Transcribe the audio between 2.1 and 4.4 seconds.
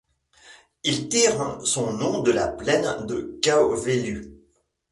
de la plaine de Kawelu.